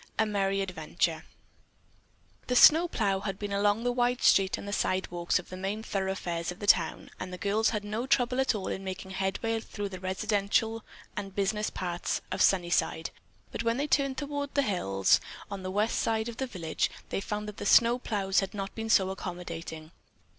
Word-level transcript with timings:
A 0.17 0.25
MERRY 0.25 0.61
ADVENTURE 0.61 1.25
The 2.47 2.55
snow 2.55 2.87
plough 2.87 3.19
had 3.19 3.37
been 3.37 3.51
along 3.53 3.77
on 3.79 3.83
the 3.83 3.91
wide 3.91 4.23
street 4.23 4.57
and 4.57 4.73
sidewalks 4.73 5.37
of 5.37 5.49
the 5.49 5.55
main 5.55 5.83
thoroughfares 5.83 6.51
of 6.51 6.57
the 6.57 6.65
town 6.65 7.11
and 7.19 7.31
the 7.31 7.37
girls 7.37 7.69
had 7.69 7.83
no 7.85 8.07
trouble 8.07 8.39
at 8.41 8.55
all 8.55 8.67
in 8.69 8.83
making 8.83 9.11
headway 9.11 9.59
through 9.59 9.89
the 9.89 9.99
residential 9.99 10.83
and 11.15 11.35
business 11.35 11.69
parts 11.69 12.21
of 12.31 12.41
Sunnyside, 12.41 13.11
but 13.51 13.61
when 13.61 13.77
they 13.77 13.85
turned 13.85 14.17
toward 14.17 14.51
the 14.55 14.63
hills, 14.63 15.21
on 15.51 15.61
the 15.61 15.69
west 15.69 15.99
side 15.99 16.27
of 16.27 16.37
the 16.37 16.47
village, 16.47 16.89
they 17.09 17.21
found 17.21 17.47
that 17.47 17.57
the 17.57 17.65
snow 17.67 17.99
ploughs 17.99 18.39
had 18.39 18.55
not 18.55 18.73
been 18.73 18.89
so 18.89 19.11
accommodating. 19.11 19.91